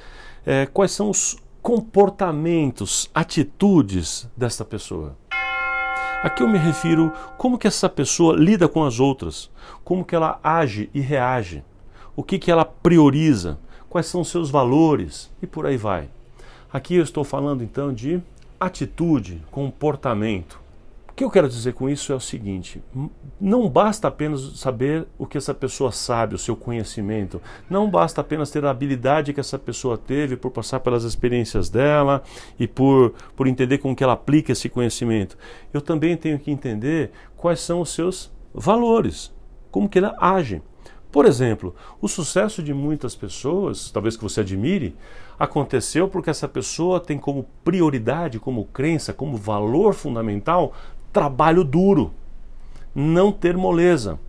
é, 0.44 0.66
quais 0.66 0.92
são 0.92 1.10
os 1.10 1.36
comportamentos, 1.60 3.10
atitudes 3.14 4.30
desta 4.36 4.64
pessoa. 4.64 5.16
Aqui 6.22 6.42
eu 6.42 6.48
me 6.48 6.58
refiro 6.58 7.12
como 7.36 7.58
que 7.58 7.66
essa 7.66 7.88
pessoa 7.88 8.36
lida 8.36 8.68
com 8.68 8.84
as 8.84 8.98
outras, 8.98 9.50
como 9.84 10.04
que 10.04 10.14
ela 10.14 10.40
age 10.42 10.88
e 10.94 11.00
reage, 11.00 11.62
o 12.14 12.22
que 12.22 12.38
que 12.38 12.50
ela 12.50 12.64
prioriza, 12.64 13.58
quais 13.96 14.06
são 14.08 14.20
os 14.20 14.28
seus 14.28 14.50
valores 14.50 15.30
e 15.40 15.46
por 15.46 15.64
aí 15.64 15.78
vai. 15.78 16.10
Aqui 16.70 16.96
eu 16.96 17.02
estou 17.02 17.24
falando 17.24 17.64
então 17.64 17.94
de 17.94 18.20
atitude, 18.60 19.42
comportamento 19.50 20.60
que 21.16 21.24
eu 21.24 21.30
quero 21.30 21.48
dizer 21.48 21.72
com 21.72 21.88
isso 21.88 22.12
é 22.12 22.14
o 22.14 22.20
seguinte: 22.20 22.82
não 23.40 23.70
basta 23.70 24.06
apenas 24.06 24.58
saber 24.58 25.06
o 25.16 25.26
que 25.26 25.38
essa 25.38 25.54
pessoa 25.54 25.90
sabe, 25.90 26.34
o 26.34 26.38
seu 26.38 26.54
conhecimento, 26.54 27.40
não 27.70 27.88
basta 27.88 28.20
apenas 28.20 28.50
ter 28.50 28.62
a 28.66 28.70
habilidade 28.70 29.32
que 29.32 29.40
essa 29.40 29.58
pessoa 29.58 29.96
teve 29.96 30.36
por 30.36 30.50
passar 30.50 30.80
pelas 30.80 31.04
experiências 31.04 31.70
dela 31.70 32.22
e 32.60 32.68
por, 32.68 33.14
por 33.34 33.46
entender 33.46 33.78
como 33.78 33.96
que 33.96 34.04
ela 34.04 34.12
aplica 34.12 34.52
esse 34.52 34.68
conhecimento. 34.68 35.38
Eu 35.72 35.80
também 35.80 36.18
tenho 36.18 36.38
que 36.38 36.50
entender 36.50 37.10
quais 37.34 37.60
são 37.60 37.80
os 37.80 37.94
seus 37.94 38.30
valores, 38.52 39.32
como 39.70 39.88
que 39.88 39.98
ela 39.98 40.14
age. 40.20 40.60
Por 41.16 41.24
exemplo, 41.24 41.74
o 41.98 42.08
sucesso 42.08 42.62
de 42.62 42.74
muitas 42.74 43.16
pessoas, 43.16 43.90
talvez 43.90 44.18
que 44.18 44.22
você 44.22 44.42
admire, 44.42 44.94
aconteceu 45.38 46.08
porque 46.08 46.28
essa 46.28 46.46
pessoa 46.46 47.00
tem 47.00 47.16
como 47.16 47.46
prioridade, 47.64 48.38
como 48.38 48.66
crença, 48.66 49.14
como 49.14 49.34
valor 49.34 49.94
fundamental 49.94 50.74
trabalho 51.14 51.64
duro, 51.64 52.12
não 52.94 53.32
ter 53.32 53.56
moleza, 53.56 54.20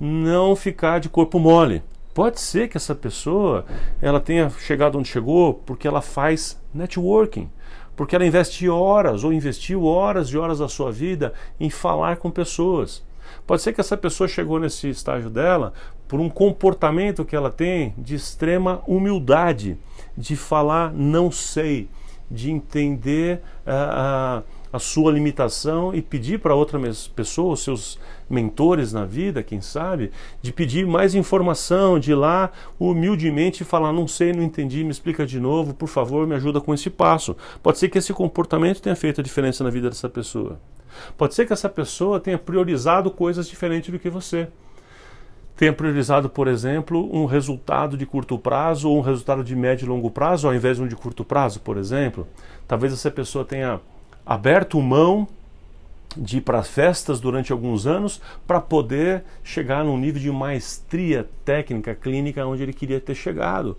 não 0.00 0.56
ficar 0.56 0.98
de 0.98 1.08
corpo 1.08 1.38
mole. 1.38 1.84
Pode 2.12 2.40
ser 2.40 2.66
que 2.66 2.76
essa 2.76 2.96
pessoa 2.96 3.64
ela 4.02 4.18
tenha 4.18 4.50
chegado 4.50 4.98
onde 4.98 5.08
chegou 5.10 5.54
porque 5.54 5.86
ela 5.86 6.02
faz 6.02 6.60
networking, 6.74 7.48
porque 7.94 8.16
ela 8.16 8.26
investe 8.26 8.68
horas 8.68 9.22
ou 9.22 9.32
investiu 9.32 9.84
horas 9.84 10.30
e 10.30 10.36
horas 10.36 10.58
da 10.58 10.66
sua 10.66 10.90
vida 10.90 11.32
em 11.60 11.70
falar 11.70 12.16
com 12.16 12.28
pessoas. 12.28 13.04
Pode 13.46 13.62
ser 13.62 13.72
que 13.72 13.80
essa 13.80 13.96
pessoa 13.96 14.28
chegou 14.28 14.58
nesse 14.58 14.88
estágio 14.88 15.30
dela 15.30 15.72
por 16.08 16.20
um 16.20 16.28
comportamento 16.28 17.24
que 17.24 17.34
ela 17.34 17.50
tem 17.50 17.94
de 17.96 18.14
extrema 18.14 18.82
humildade, 18.86 19.76
de 20.16 20.36
falar 20.36 20.92
não 20.92 21.30
sei, 21.30 21.88
de 22.30 22.50
entender 22.50 23.40
uh, 23.66 24.40
uh, 24.40 24.44
a 24.72 24.78
sua 24.80 25.12
limitação 25.12 25.94
e 25.94 26.02
pedir 26.02 26.40
para 26.40 26.54
outra 26.54 26.80
pessoa, 27.14 27.56
seus 27.56 27.96
mentores 28.28 28.92
na 28.92 29.04
vida, 29.04 29.40
quem 29.40 29.60
sabe, 29.60 30.10
de 30.42 30.52
pedir 30.52 30.84
mais 30.84 31.14
informação, 31.14 31.96
de 31.96 32.10
ir 32.10 32.16
lá 32.16 32.50
humildemente 32.78 33.62
falar: 33.62 33.92
não 33.92 34.08
sei, 34.08 34.32
não 34.32 34.42
entendi, 34.42 34.82
me 34.82 34.90
explica 34.90 35.24
de 35.24 35.38
novo, 35.38 35.74
por 35.74 35.88
favor, 35.88 36.26
me 36.26 36.34
ajuda 36.34 36.60
com 36.60 36.74
esse 36.74 36.90
passo. 36.90 37.36
Pode 37.62 37.78
ser 37.78 37.88
que 37.88 37.98
esse 37.98 38.12
comportamento 38.12 38.82
tenha 38.82 38.96
feito 38.96 39.20
a 39.20 39.24
diferença 39.24 39.62
na 39.62 39.70
vida 39.70 39.88
dessa 39.88 40.08
pessoa. 40.08 40.58
Pode 41.16 41.34
ser 41.34 41.46
que 41.46 41.52
essa 41.52 41.68
pessoa 41.68 42.20
tenha 42.20 42.38
priorizado 42.38 43.10
coisas 43.10 43.48
diferentes 43.48 43.90
do 43.90 43.98
que 43.98 44.10
você 44.10 44.48
tenha 45.56 45.72
priorizado, 45.72 46.28
por 46.28 46.48
exemplo, 46.48 47.08
um 47.12 47.26
resultado 47.26 47.96
de 47.96 48.04
curto 48.04 48.38
prazo 48.38 48.90
ou 48.90 48.98
um 48.98 49.00
resultado 49.00 49.44
de 49.44 49.54
médio 49.54 49.86
e 49.86 49.88
longo 49.88 50.10
prazo 50.10 50.48
ao 50.48 50.54
invés 50.54 50.76
de 50.76 50.82
um 50.82 50.88
de 50.88 50.96
curto 50.96 51.24
prazo, 51.24 51.60
por 51.60 51.76
exemplo. 51.76 52.26
Talvez 52.66 52.92
essa 52.92 53.10
pessoa 53.10 53.44
tenha 53.44 53.80
aberto 54.26 54.80
mão 54.80 55.28
de 56.16 56.38
ir 56.38 56.40
para 56.40 56.62
festas 56.62 57.20
durante 57.20 57.52
alguns 57.52 57.86
anos 57.86 58.20
para 58.46 58.60
poder 58.60 59.24
chegar 59.42 59.84
num 59.84 59.98
nível 59.98 60.20
de 60.20 60.30
maestria 60.30 61.28
técnica 61.44 61.94
clínica 61.94 62.46
onde 62.46 62.62
ele 62.62 62.72
queria 62.72 63.00
ter 63.00 63.14
chegado. 63.14 63.76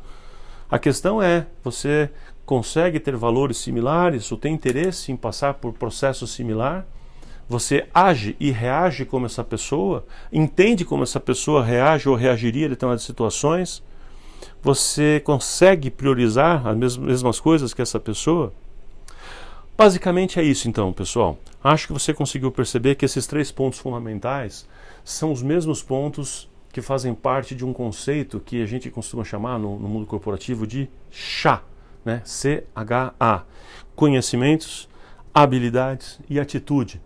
A 0.70 0.80
questão 0.80 1.22
é, 1.22 1.48
você 1.64 2.10
consegue 2.46 3.00
ter 3.00 3.16
valores 3.16 3.58
similares 3.58 4.32
ou 4.32 4.38
tem 4.38 4.54
interesse 4.54 5.12
em 5.12 5.16
passar 5.16 5.56
por 5.56 5.74
processo 5.74 6.26
similar? 6.26 6.86
Você 7.48 7.88
age 7.94 8.36
e 8.40 8.50
reage 8.52 9.06
como 9.06 9.28
essa 9.28 9.44
pessoa? 9.44 10.06
Entende 10.32 10.84
como 10.84 11.04
essa 11.04 11.20
pessoa 11.20 11.64
reage 11.64 12.10
ou 12.10 12.16
reagiria 12.16 12.66
em 12.66 12.70
determinadas 12.70 13.04
situações? 13.04 13.84
Você 14.64 15.22
consegue 15.24 15.92
priorizar 15.92 16.66
as 16.66 16.98
mesmas 16.98 17.40
coisas 17.40 17.74
que 17.74 17.82
essa 17.82 18.00
pessoa? 18.00 18.52
Basicamente 19.78 20.40
é 20.40 20.44
isso 20.44 20.68
então, 20.68 20.92
pessoal. 20.92 21.38
Acho 21.64 21.88
que 21.88 21.94
você 21.94 22.14
conseguiu 22.14 22.52
perceber 22.52 22.96
que 22.96 23.06
esses 23.06 23.28
três 23.28 23.52
pontos 23.52 23.78
fundamentais 23.78 24.68
são 25.04 25.32
os 25.32 25.44
mesmos 25.44 25.84
pontos 25.84 26.50
que 26.72 26.82
fazem 26.82 27.14
parte 27.14 27.54
de 27.54 27.64
um 27.64 27.72
conceito 27.72 28.40
que 28.40 28.62
a 28.62 28.66
gente 28.66 28.90
costuma 28.90 29.24
chamar 29.24 29.60
no, 29.60 29.78
no 29.78 29.88
mundo 29.88 30.06
corporativo 30.06 30.66
de 30.66 30.90
CHA, 31.12 31.62
né? 32.04 32.22
C-H-A. 32.26 33.44
Conhecimentos, 33.96 34.90
habilidades 35.34 36.20
e 36.30 36.40
atitude. 36.40 37.02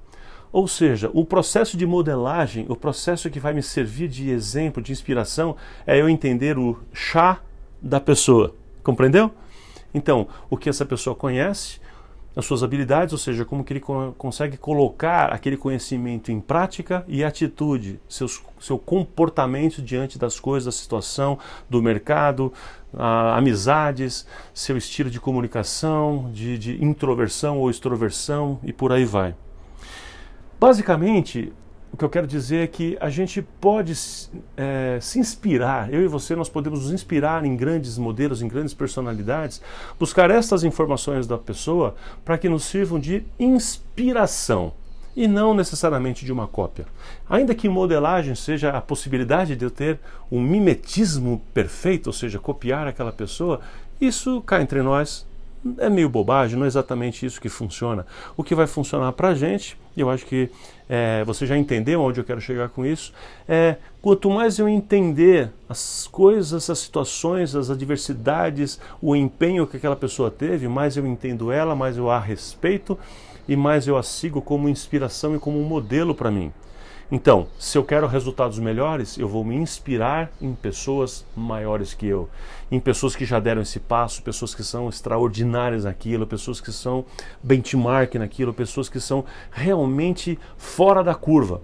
Ou 0.51 0.67
seja, 0.67 1.09
o 1.13 1.23
processo 1.23 1.77
de 1.77 1.85
modelagem, 1.85 2.65
o 2.69 2.75
processo 2.75 3.29
que 3.29 3.39
vai 3.39 3.53
me 3.53 3.61
servir 3.61 4.07
de 4.07 4.29
exemplo, 4.29 4.81
de 4.81 4.91
inspiração, 4.91 5.55
é 5.85 5.99
eu 5.99 6.09
entender 6.09 6.57
o 6.57 6.79
chá 6.91 7.39
da 7.81 7.99
pessoa. 7.99 8.55
Compreendeu? 8.83 9.31
Então, 9.93 10.27
o 10.49 10.57
que 10.57 10.69
essa 10.69 10.85
pessoa 10.85 11.15
conhece, 11.15 11.79
as 12.35 12.45
suas 12.45 12.63
habilidades, 12.63 13.11
ou 13.11 13.19
seja, 13.19 13.43
como 13.43 13.63
que 13.63 13.73
ele 13.73 13.79
co 13.79 14.13
consegue 14.17 14.55
colocar 14.55 15.33
aquele 15.33 15.57
conhecimento 15.57 16.31
em 16.31 16.39
prática 16.39 17.03
e 17.07 17.23
atitude, 17.23 17.99
seus, 18.07 18.41
seu 18.59 18.77
comportamento 18.77 19.81
diante 19.81 20.17
das 20.17 20.39
coisas, 20.39 20.65
da 20.65 20.71
situação, 20.71 21.37
do 21.69 21.81
mercado, 21.81 22.53
amizades, 22.93 24.25
seu 24.53 24.77
estilo 24.77 25.09
de 25.09 25.19
comunicação, 25.19 26.31
de, 26.31 26.57
de 26.57 26.83
introversão 26.83 27.59
ou 27.59 27.69
extroversão 27.69 28.59
e 28.63 28.71
por 28.71 28.91
aí 28.91 29.05
vai. 29.05 29.35
Basicamente, 30.59 31.53
o 31.91 31.95
que 31.95 32.03
eu 32.03 32.09
quero 32.09 32.27
dizer 32.27 32.63
é 32.63 32.67
que 32.67 32.97
a 32.99 33.09
gente 33.09 33.41
pode 33.61 33.93
é, 34.57 34.99
se 35.01 35.17
inspirar, 35.17 35.93
eu 35.93 36.03
e 36.03 36.07
você, 36.07 36.35
nós 36.35 36.49
podemos 36.49 36.81
nos 36.81 36.91
inspirar 36.91 37.45
em 37.45 37.55
grandes 37.55 37.97
modelos, 37.97 38.41
em 38.41 38.47
grandes 38.47 38.73
personalidades, 38.73 39.61
buscar 39.97 40.29
estas 40.29 40.65
informações 40.65 41.25
da 41.25 41.37
pessoa 41.37 41.95
para 42.25 42.37
que 42.37 42.49
nos 42.49 42.65
sirvam 42.65 42.99
de 42.99 43.23
inspiração 43.39 44.73
e 45.15 45.27
não 45.27 45.53
necessariamente 45.53 46.25
de 46.25 46.31
uma 46.31 46.47
cópia. 46.47 46.85
Ainda 47.29 47.55
que 47.55 47.69
modelagem 47.69 48.35
seja 48.35 48.71
a 48.71 48.81
possibilidade 48.81 49.55
de 49.55 49.65
eu 49.65 49.71
ter 49.71 49.99
um 50.29 50.41
mimetismo 50.41 51.41
perfeito, 51.53 52.07
ou 52.07 52.13
seja, 52.13 52.37
copiar 52.37 52.85
aquela 52.85 53.11
pessoa, 53.11 53.61
isso 53.99 54.41
cá 54.41 54.61
entre 54.61 54.81
nós 54.81 55.25
é 55.77 55.89
meio 55.89 56.09
bobagem, 56.09 56.57
não 56.57 56.65
é 56.65 56.67
exatamente 56.67 57.25
isso 57.25 57.39
que 57.39 57.49
funciona. 57.49 58.05
O 58.37 58.43
que 58.43 58.55
vai 58.55 58.67
funcionar 58.67 59.11
para 59.13 59.29
a 59.29 59.35
gente, 59.35 59.77
e 59.95 60.01
eu 60.01 60.09
acho 60.09 60.25
que 60.25 60.49
é, 60.87 61.23
você 61.25 61.45
já 61.45 61.57
entendeu 61.57 62.01
onde 62.01 62.19
eu 62.19 62.23
quero 62.23 62.39
chegar 62.39 62.69
com 62.69 62.85
isso, 62.85 63.13
é 63.47 63.75
quanto 64.01 64.29
mais 64.29 64.57
eu 64.57 64.67
entender 64.67 65.51
as 65.67 66.07
coisas, 66.07 66.69
as 66.69 66.79
situações, 66.79 67.55
as 67.55 67.69
adversidades, 67.69 68.79
o 69.01 69.15
empenho 69.15 69.67
que 69.67 69.77
aquela 69.77 69.95
pessoa 69.95 70.31
teve, 70.31 70.67
mais 70.67 70.97
eu 70.97 71.05
entendo 71.05 71.51
ela, 71.51 71.75
mais 71.75 71.97
eu 71.97 72.09
a 72.09 72.19
respeito 72.19 72.97
e 73.47 73.55
mais 73.55 73.87
eu 73.87 73.97
a 73.97 74.03
sigo 74.03 74.41
como 74.41 74.69
inspiração 74.69 75.35
e 75.35 75.39
como 75.39 75.59
um 75.59 75.63
modelo 75.63 76.15
para 76.15 76.31
mim. 76.31 76.51
Então, 77.11 77.47
se 77.57 77.75
eu 77.75 77.83
quero 77.83 78.05
resultados 78.05 78.59
melhores, 78.59 79.17
eu 79.17 79.27
vou 79.27 79.43
me 79.43 79.55
inspirar 79.55 80.31
em 80.39 80.53
pessoas 80.53 81.25
maiores 81.35 81.91
que 81.91 82.05
eu, 82.05 82.29
em 82.71 82.79
pessoas 82.79 83.15
que 83.15 83.25
já 83.25 83.39
deram 83.39 83.63
esse 83.63 83.79
passo, 83.79 84.21
pessoas 84.21 84.53
que 84.53 84.63
são 84.63 84.87
extraordinárias 84.87 85.85
naquilo, 85.85 86.27
pessoas 86.27 86.61
que 86.61 86.71
são 86.71 87.03
benchmark 87.41 88.13
naquilo, 88.15 88.53
pessoas 88.53 88.89
que 88.89 88.99
são 88.99 89.25
realmente 89.51 90.37
fora 90.55 91.03
da 91.03 91.15
curva 91.15 91.61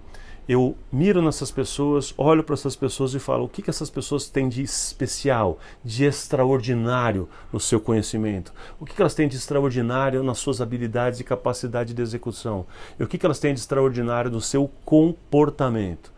eu 0.47 0.75
miro 0.91 1.21
nessas 1.21 1.49
pessoas, 1.49 2.13
olho 2.17 2.43
para 2.43 2.53
essas 2.53 2.75
pessoas 2.75 3.13
e 3.13 3.19
falo 3.19 3.45
o 3.45 3.49
que, 3.49 3.61
que 3.61 3.69
essas 3.69 3.89
pessoas 3.89 4.29
têm 4.29 4.47
de 4.47 4.61
especial, 4.61 5.57
de 5.83 6.05
extraordinário 6.05 7.27
no 7.51 7.59
seu 7.59 7.79
conhecimento, 7.79 8.53
o 8.79 8.85
que, 8.85 8.93
que 8.93 9.01
elas 9.01 9.15
têm 9.15 9.27
de 9.27 9.35
extraordinário 9.35 10.21
nas 10.21 10.37
suas 10.37 10.61
habilidades 10.61 11.19
e 11.19 11.23
capacidade 11.23 11.93
de 11.93 12.01
execução, 12.01 12.65
e 12.99 13.03
o 13.03 13.07
que, 13.07 13.17
que 13.17 13.25
elas 13.25 13.39
têm 13.39 13.53
de 13.53 13.59
extraordinário 13.59 14.29
no 14.29 14.41
seu 14.41 14.69
comportamento. 14.85 16.13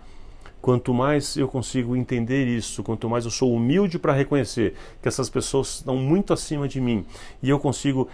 Quanto 0.61 0.93
mais 0.93 1.37
eu 1.37 1.47
consigo 1.47 1.95
entender 1.95 2.45
isso, 2.45 2.83
quanto 2.83 3.09
mais 3.09 3.23
eu 3.23 3.31
sou 3.31 3.53
humilde 3.53 3.97
para 3.97 4.11
reconhecer 4.11 4.73
que 5.01 5.07
essas 5.07 5.29
pessoas 5.29 5.75
estão 5.75 5.95
muito 5.95 6.33
acima 6.33 6.67
de 6.67 6.81
mim 6.81 7.05
e 7.41 7.49
eu 7.49 7.57
consigo 7.57 8.09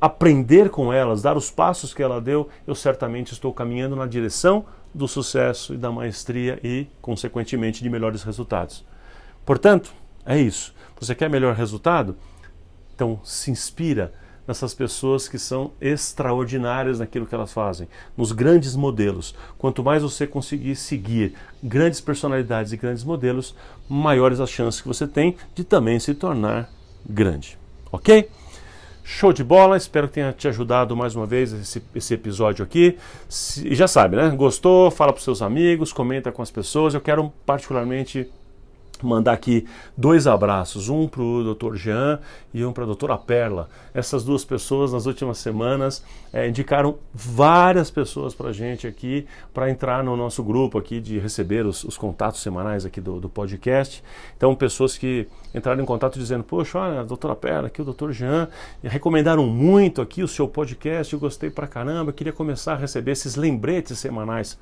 aprender 0.00 0.70
com 0.70 0.92
elas, 0.92 1.22
dar 1.22 1.36
os 1.36 1.50
passos 1.50 1.92
que 1.92 2.02
ela 2.02 2.20
deu, 2.20 2.48
eu 2.66 2.74
certamente 2.74 3.32
estou 3.32 3.52
caminhando 3.52 3.96
na 3.96 4.06
direção 4.06 4.64
do 4.94 5.08
sucesso 5.08 5.74
e 5.74 5.76
da 5.76 5.90
maestria 5.90 6.58
e, 6.62 6.86
consequentemente, 7.02 7.82
de 7.82 7.90
melhores 7.90 8.22
resultados. 8.22 8.84
Portanto, 9.44 9.92
é 10.24 10.38
isso. 10.38 10.74
Você 11.00 11.14
quer 11.14 11.28
melhor 11.28 11.54
resultado? 11.54 12.16
Então, 12.94 13.20
se 13.24 13.50
inspira 13.50 14.12
nessas 14.46 14.72
pessoas 14.72 15.28
que 15.28 15.38
são 15.38 15.72
extraordinárias 15.78 16.98
naquilo 16.98 17.26
que 17.26 17.34
elas 17.34 17.52
fazem, 17.52 17.86
nos 18.16 18.32
grandes 18.32 18.74
modelos. 18.74 19.34
Quanto 19.58 19.84
mais 19.84 20.02
você 20.02 20.26
conseguir 20.26 20.74
seguir 20.74 21.34
grandes 21.62 22.00
personalidades 22.00 22.72
e 22.72 22.76
grandes 22.78 23.04
modelos, 23.04 23.54
maiores 23.86 24.40
as 24.40 24.48
chances 24.48 24.80
que 24.80 24.88
você 24.88 25.06
tem 25.06 25.36
de 25.54 25.64
também 25.64 26.00
se 26.00 26.14
tornar 26.14 26.70
grande. 27.06 27.58
Ok? 27.92 28.30
Show 29.10 29.32
de 29.32 29.42
bola, 29.42 29.78
espero 29.78 30.06
que 30.06 30.12
tenha 30.12 30.34
te 30.34 30.46
ajudado 30.48 30.94
mais 30.94 31.16
uma 31.16 31.24
vez 31.24 31.50
esse, 31.50 31.82
esse 31.94 32.12
episódio 32.12 32.62
aqui. 32.62 32.98
Se, 33.26 33.74
já 33.74 33.88
sabe, 33.88 34.16
né? 34.16 34.28
Gostou? 34.28 34.90
Fala 34.90 35.14
para 35.14 35.22
seus 35.22 35.40
amigos, 35.40 35.94
comenta 35.94 36.30
com 36.30 36.42
as 36.42 36.50
pessoas. 36.50 36.92
Eu 36.92 37.00
quero 37.00 37.32
particularmente 37.46 38.30
mandar 39.06 39.32
aqui 39.32 39.66
dois 39.96 40.26
abraços, 40.26 40.88
um 40.88 41.06
para 41.06 41.22
o 41.22 41.54
Dr. 41.54 41.74
Jean 41.74 42.18
e 42.52 42.64
um 42.64 42.72
para 42.72 42.84
a 42.84 42.86
doutora 42.86 43.16
Perla. 43.16 43.68
Essas 43.94 44.24
duas 44.24 44.44
pessoas 44.44 44.92
nas 44.92 45.06
últimas 45.06 45.38
semanas 45.38 46.04
é, 46.32 46.48
indicaram 46.48 46.98
várias 47.12 47.90
pessoas 47.90 48.34
para 48.34 48.50
a 48.50 48.52
gente 48.52 48.86
aqui 48.86 49.26
para 49.52 49.70
entrar 49.70 50.02
no 50.04 50.16
nosso 50.16 50.42
grupo 50.42 50.78
aqui 50.78 51.00
de 51.00 51.18
receber 51.18 51.66
os, 51.66 51.84
os 51.84 51.96
contatos 51.96 52.40
semanais 52.40 52.84
aqui 52.84 53.00
do, 53.00 53.20
do, 53.20 53.28
podcast. 53.28 54.02
Então 54.36 54.54
pessoas 54.54 54.96
que 54.96 55.26
entraram 55.54 55.82
em 55.82 55.86
contato 55.86 56.18
dizendo, 56.18 56.44
poxa, 56.44 56.78
olha, 56.78 57.00
a 57.00 57.04
doutora 57.04 57.34
Perla, 57.34 57.68
aqui 57.68 57.82
o 57.82 57.84
Dr. 57.84 58.10
Jean, 58.10 58.48
recomendaram 58.82 59.46
muito 59.46 60.02
aqui 60.02 60.22
o 60.22 60.28
seu 60.28 60.48
podcast, 60.48 61.12
eu 61.12 61.20
gostei 61.20 61.50
pra 61.50 61.66
caramba, 61.66 62.12
queria 62.12 62.32
começar 62.32 62.74
a 62.74 62.76
receber 62.76 63.12
esses 63.12 63.36
lembretes 63.36 63.98
semanais. 63.98 64.58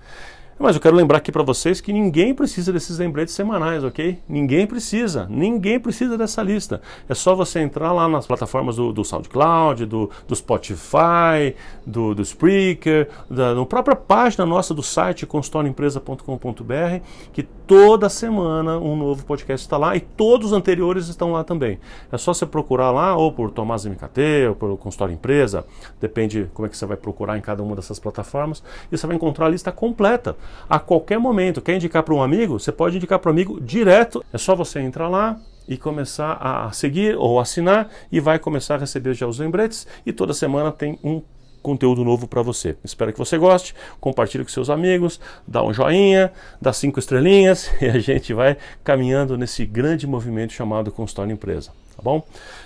Mas 0.58 0.74
eu 0.74 0.80
quero 0.80 0.96
lembrar 0.96 1.18
aqui 1.18 1.30
para 1.30 1.42
vocês 1.42 1.82
que 1.82 1.92
ninguém 1.92 2.34
precisa 2.34 2.72
desses 2.72 2.98
lembretes 2.98 3.34
semanais, 3.34 3.84
ok? 3.84 4.18
Ninguém 4.26 4.66
precisa, 4.66 5.26
ninguém 5.28 5.78
precisa 5.78 6.16
dessa 6.16 6.42
lista. 6.42 6.80
É 7.06 7.14
só 7.14 7.34
você 7.34 7.60
entrar 7.60 7.92
lá 7.92 8.08
nas 8.08 8.26
plataformas 8.26 8.76
do, 8.76 8.90
do 8.90 9.04
SoundCloud, 9.04 9.84
do, 9.84 10.10
do 10.26 10.34
Spotify, 10.34 11.54
do, 11.86 12.14
do 12.14 12.22
Spreaker, 12.22 13.06
da 13.28 13.54
na 13.54 13.66
própria 13.66 13.94
página 13.94 14.46
nossa 14.46 14.72
do 14.72 14.82
site 14.82 15.26
consultorioempresa.com.br, 15.26 17.04
que 17.34 17.42
toda 17.42 18.08
semana 18.08 18.78
um 18.78 18.96
novo 18.96 19.26
podcast 19.26 19.66
está 19.66 19.76
lá 19.76 19.94
e 19.94 20.00
todos 20.00 20.48
os 20.48 20.52
anteriores 20.54 21.08
estão 21.08 21.32
lá 21.32 21.44
também. 21.44 21.78
É 22.10 22.16
só 22.16 22.32
você 22.32 22.46
procurar 22.46 22.90
lá, 22.92 23.14
ou 23.14 23.30
por 23.30 23.50
Tomás 23.50 23.84
MKT, 23.84 24.48
ou 24.48 24.54
por 24.54 24.74
Consultório 24.78 25.12
Empresa, 25.12 25.66
depende 26.00 26.48
como 26.54 26.64
é 26.64 26.70
que 26.70 26.76
você 26.78 26.86
vai 26.86 26.96
procurar 26.96 27.36
em 27.36 27.42
cada 27.42 27.62
uma 27.62 27.76
dessas 27.76 27.98
plataformas, 27.98 28.62
e 28.90 28.96
você 28.96 29.06
vai 29.06 29.16
encontrar 29.16 29.46
a 29.46 29.48
lista 29.50 29.70
completa 29.70 30.34
a 30.68 30.78
qualquer 30.78 31.18
momento. 31.18 31.60
Quer 31.60 31.76
indicar 31.76 32.02
para 32.02 32.14
um 32.14 32.22
amigo? 32.22 32.58
Você 32.58 32.72
pode 32.72 32.96
indicar 32.96 33.18
para 33.18 33.30
um 33.30 33.32
amigo 33.34 33.60
direto. 33.60 34.24
É 34.32 34.38
só 34.38 34.54
você 34.54 34.80
entrar 34.80 35.08
lá 35.08 35.38
e 35.68 35.76
começar 35.76 36.34
a 36.40 36.70
seguir 36.72 37.16
ou 37.16 37.40
assinar 37.40 37.88
e 38.10 38.20
vai 38.20 38.38
começar 38.38 38.76
a 38.76 38.78
receber 38.78 39.14
já 39.14 39.26
os 39.26 39.38
lembretes 39.38 39.86
e 40.04 40.12
toda 40.12 40.32
semana 40.32 40.70
tem 40.70 40.98
um 41.02 41.20
conteúdo 41.60 42.04
novo 42.04 42.28
para 42.28 42.42
você. 42.42 42.76
Espero 42.84 43.12
que 43.12 43.18
você 43.18 43.36
goste, 43.36 43.74
compartilhe 44.00 44.44
com 44.44 44.50
seus 44.50 44.70
amigos, 44.70 45.20
dá 45.46 45.64
um 45.64 45.72
joinha, 45.72 46.32
dá 46.62 46.72
cinco 46.72 47.00
estrelinhas 47.00 47.68
e 47.82 47.86
a 47.86 47.98
gente 47.98 48.32
vai 48.32 48.56
caminhando 48.84 49.36
nesse 49.36 49.66
grande 49.66 50.06
movimento 50.06 50.52
chamado 50.52 50.92
Consultório 50.92 51.32
Empresa 51.32 51.72
tá 51.96 52.02
bom? 52.02 52.22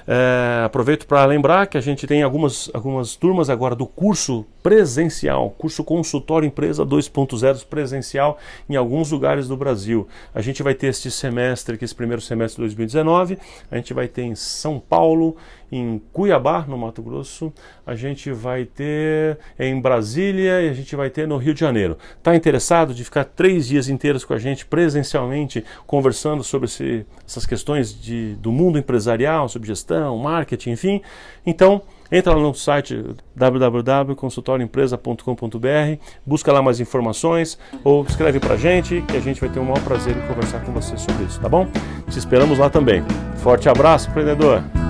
É, 0.07 0.65
aproveito 0.65 1.07
para 1.07 1.25
lembrar 1.25 1.67
que 1.67 1.79
a 1.79 1.81
gente 1.81 2.07
tem 2.07 2.23
algumas, 2.23 2.69
algumas 2.75 3.15
turmas 3.15 3.49
agora 3.49 3.77
do 3.77 3.87
curso 3.87 4.45
presencial, 4.63 5.51
curso 5.57 5.85
Consultório 5.85 6.47
Empresa 6.47 6.85
2.0 6.85 7.65
presencial 7.67 8.39
em 8.69 8.77
alguns 8.77 9.11
lugares 9.11 9.47
do 9.47 9.57
Brasil. 9.57 10.09
A 10.35 10.41
gente 10.41 10.63
vai 10.63 10.75
ter 10.75 10.89
este 10.89 11.11
semestre, 11.11 11.79
que 11.79 11.85
esse 11.85 11.95
primeiro 11.95 12.21
semestre 12.21 12.57
de 12.57 12.69
2019, 12.69 13.39
a 13.71 13.77
gente 13.77 13.95
vai 13.95 14.09
ter 14.09 14.23
em 14.23 14.35
São 14.35 14.81
Paulo, 14.81 15.37
em 15.71 16.01
Cuiabá, 16.13 16.65
no 16.67 16.77
Mato 16.77 17.03
Grosso, 17.03 17.53
a 17.87 17.95
gente 17.95 18.33
vai 18.33 18.65
ter 18.65 19.39
em 19.59 19.81
Brasília 19.81 20.63
e 20.63 20.69
a 20.69 20.73
gente 20.73 20.97
vai 20.97 21.11
ter 21.11 21.29
no 21.29 21.37
Rio 21.37 21.55
de 21.55 21.61
Janeiro. 21.61 21.97
Está 22.19 22.35
interessado 22.35 22.93
de 22.95 23.05
ficar 23.05 23.25
três 23.25 23.69
dias 23.69 23.89
inteiros 23.89 24.25
com 24.25 24.35
a 24.35 24.39
gente 24.39 24.67
presencialmente, 24.67 25.65
conversando 25.87 26.43
sobre 26.43 26.67
esse, 26.67 27.07
essas 27.27 27.47
questões 27.47 27.99
de, 27.99 28.35
do 28.37 28.51
mundo 28.51 28.79
empresarial, 28.79 29.49
sobre 29.49 29.69
gestão, 29.69 30.19
marketing, 30.19 30.71
enfim? 30.71 31.03
Então, 31.47 31.83
Entra 32.13 32.35
lá 32.35 32.43
no 32.43 32.53
site 32.53 33.05
www.consultorioempresa.com.br, 33.37 36.03
busca 36.27 36.53
lá 36.53 36.61
mais 36.61 36.81
informações 36.81 37.57
ou 37.85 38.03
escreve 38.03 38.41
para 38.41 38.55
a 38.55 38.59
gente 38.59 39.01
que 39.03 39.17
a 39.17 39.21
gente 39.21 39.41
vai 39.41 39.49
ter 39.49 39.61
o 39.61 39.65
maior 39.65 39.81
prazer 39.85 40.17
em 40.17 40.27
conversar 40.27 40.65
com 40.65 40.73
você 40.73 40.97
sobre 40.97 41.23
isso, 41.25 41.41
tá 41.41 41.49
bom? 41.49 41.69
Te 42.09 42.19
esperamos 42.19 42.59
lá 42.59 42.69
também. 42.69 43.05
Forte 43.37 43.69
abraço, 43.69 44.11
empreendedor! 44.11 44.90